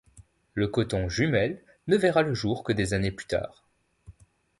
Le 0.55 0.67
coton 0.67 1.09
Jumel 1.09 1.61
ne 1.85 1.95
verra 1.95 2.23
le 2.23 2.33
jour 2.33 2.63
que 2.63 2.73
des 2.73 2.95
années 2.95 3.11
plus 3.11 3.27
tard. 3.27 3.67